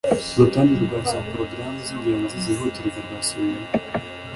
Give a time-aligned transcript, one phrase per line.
[0.35, 3.67] urutonde rwa za porogaramu z'ingenzi zihutirwa rwasubiwemo